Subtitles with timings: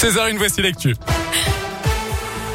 [0.00, 0.96] 16h, une voici lecture.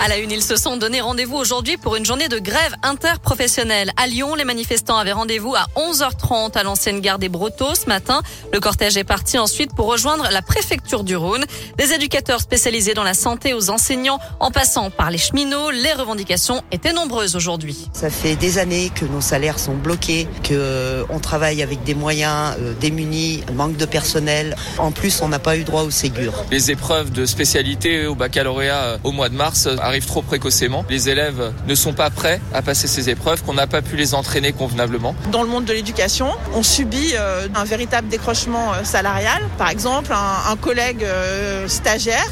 [0.00, 3.90] À la une, ils se sont donné rendez-vous aujourd'hui pour une journée de grève interprofessionnelle.
[3.96, 8.20] À Lyon, les manifestants avaient rendez-vous à 11h30 à l'ancienne gare des Brotteaux ce matin.
[8.52, 11.44] Le cortège est parti ensuite pour rejoindre la préfecture du Rhône.
[11.78, 16.62] Des éducateurs spécialisés dans la santé aux enseignants, en passant par les cheminots, les revendications
[16.70, 17.88] étaient nombreuses aujourd'hui.
[17.92, 21.94] Ça fait des années que nos salaires sont bloqués, que euh, on travaille avec des
[21.94, 24.56] moyens euh, démunis, manque de personnel.
[24.76, 26.44] En plus, on n'a pas eu droit au Ségur.
[26.50, 30.84] Les épreuves de spécialité au baccalauréat euh, au mois de mars arrive trop précocement.
[30.88, 34.14] Les élèves ne sont pas prêts à passer ces épreuves, qu'on n'a pas pu les
[34.14, 35.14] entraîner convenablement.
[35.30, 39.42] Dans le monde de l'éducation, on subit euh, un véritable décrochement euh, salarial.
[39.58, 42.28] Par exemple, un, un collègue euh, stagiaire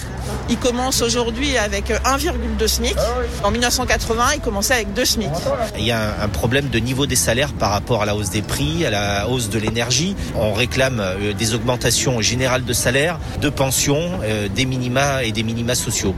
[0.49, 2.95] il commence aujourd'hui avec 1,2 SMIC.
[3.43, 5.29] En 1980, il commençait avec 2 SMIC.
[5.77, 8.43] Il y a un problème de niveau des salaires par rapport à la hausse des
[8.43, 10.15] prix, à la hausse de l'énergie.
[10.37, 11.03] On réclame
[11.37, 14.21] des augmentations générales de salaires, de pensions,
[14.55, 16.15] des minima et des minima sociaux.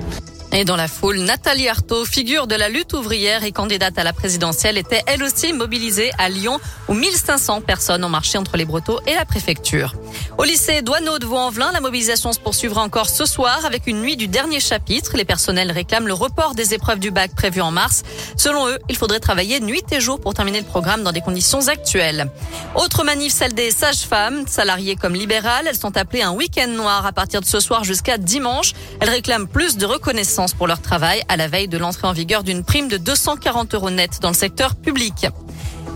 [0.56, 4.12] Et dans la foule, Nathalie Arthaud, figure de la lutte ouvrière et candidate à la
[4.12, 9.00] présidentielle, était elle aussi mobilisée à Lyon où 1500 personnes ont marché entre les Brotteaux
[9.04, 9.94] et la préfecture.
[10.36, 14.16] Au lycée Douaneau de Vaux-en-Velin, la mobilisation se poursuivra encore ce soir avec une nuit
[14.16, 15.16] du dernier chapitre.
[15.16, 18.02] Les personnels réclament le report des épreuves du bac prévues en mars.
[18.36, 21.68] Selon eux, il faudrait travailler nuit et jour pour terminer le programme dans des conditions
[21.68, 22.28] actuelles.
[22.74, 25.66] Autre manif, celle des sages-femmes, salariées comme libérales.
[25.68, 28.72] Elles sont appelées un week-end noir à partir de ce soir jusqu'à dimanche.
[29.00, 32.42] Elles réclament plus de reconnaissance pour leur travail à la veille de l'entrée en vigueur
[32.42, 35.28] d'une prime de 240 euros net dans le secteur public.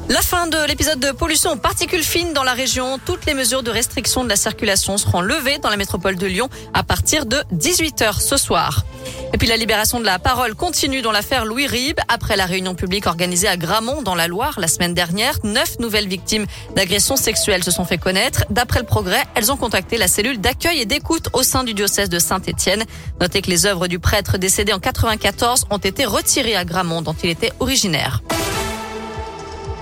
[0.09, 2.98] La fin de l'épisode de pollution aux particules fines dans la région.
[3.05, 6.48] Toutes les mesures de restriction de la circulation seront levées dans la métropole de Lyon
[6.73, 8.87] à partir de 18h ce soir.
[9.34, 12.00] Et puis la libération de la parole continue dans l'affaire Louis Rib.
[12.09, 16.09] Après la réunion publique organisée à Gramont dans la Loire la semaine dernière, neuf nouvelles
[16.09, 18.47] victimes d'agressions sexuelles se sont fait connaître.
[18.48, 22.09] D'après le progrès, elles ont contacté la cellule d'accueil et d'écoute au sein du diocèse
[22.09, 22.84] de Saint-Étienne.
[23.20, 27.17] Notez que les œuvres du prêtre décédé en 94 ont été retirées à Gramont dont
[27.22, 28.22] il était originaire.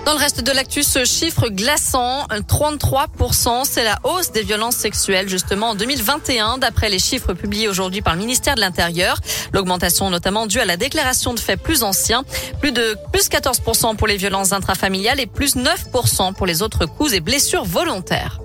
[0.07, 5.29] Dans le reste de l'actu, ce chiffre glaçant, 33%, c'est la hausse des violences sexuelles
[5.29, 9.19] justement en 2021, d'après les chiffres publiés aujourd'hui par le ministère de l'Intérieur.
[9.53, 12.23] L'augmentation notamment due à la déclaration de faits plus anciens,
[12.61, 17.13] plus de plus 14% pour les violences intrafamiliales et plus 9% pour les autres coups
[17.13, 18.39] et blessures volontaires.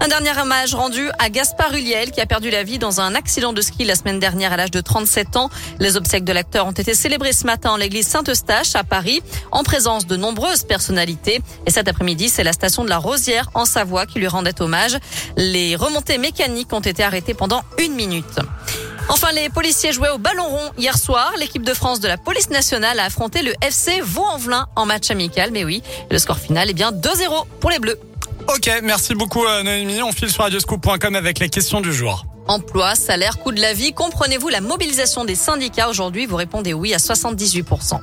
[0.00, 3.52] Un dernier hommage rendu à Gaspard Huliel qui a perdu la vie dans un accident
[3.52, 5.50] de ski la semaine dernière à l'âge de 37 ans.
[5.80, 9.64] Les obsèques de l'acteur ont été célébrées ce matin en l'église Saint-Eustache à Paris en
[9.64, 11.40] présence de nombreuses personnalités.
[11.66, 14.96] Et cet après-midi, c'est la station de la Rosière en Savoie qui lui rendait hommage.
[15.36, 18.38] Les remontées mécaniques ont été arrêtées pendant une minute.
[19.08, 21.32] Enfin, les policiers jouaient au ballon rond hier soir.
[21.38, 25.50] L'équipe de France de la police nationale a affronté le FC Vaux-en-Velin en match amical.
[25.50, 27.98] Mais oui, le score final est bien 2-0 pour les Bleus.
[28.48, 30.02] Ok, merci beaucoup euh, Noémie.
[30.02, 32.24] On file sur radioscoop.com avec la question du jour.
[32.46, 33.92] Emploi, salaire, coût de la vie.
[33.92, 36.24] Comprenez-vous la mobilisation des syndicats aujourd'hui?
[36.24, 38.00] Vous répondez oui à 78%.